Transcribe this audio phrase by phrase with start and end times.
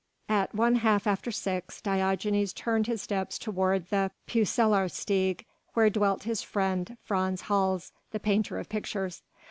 [0.29, 6.41] At one half after six Diogenes turned his steps toward the Peuselaarsteeg where dwelt his
[6.41, 9.21] friend Frans Hals, the painter of pictures.